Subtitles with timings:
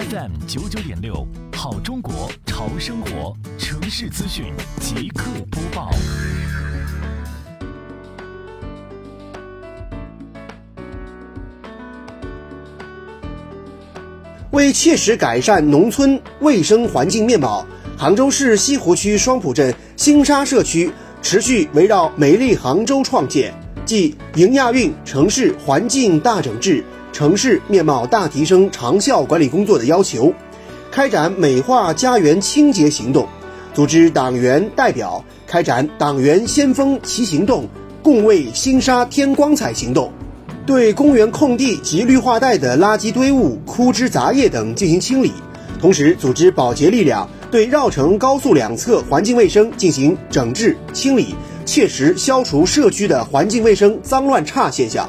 [0.00, 4.46] FM 九九点六，好中国潮生活，城市资讯
[4.80, 5.90] 即刻播报。
[14.52, 17.66] 为切实改善农村卫生环境面貌，
[17.98, 20.90] 杭州市西湖区双浦镇新沙社区
[21.20, 23.52] 持续围绕“美丽杭州”创建，
[23.90, 30.32] 即迎亚运城市环境大整治、城市面貌大提升长效管理工作的要求，
[30.92, 33.26] 开展美化家园清洁行动，
[33.74, 37.68] 组织党员代表开展党员先锋齐行动，
[38.00, 40.12] 共为新沙添光彩行动。
[40.64, 45.32] 对公园空地及绿化带的垃圾堆物、枯枝杂叶等进行清理，
[45.80, 51.34] 同时组织保洁力量对绕城高速两侧环境卫生进行整治清理，
[51.70, 55.08] 切实消除社区的环境卫生脏乱差现象。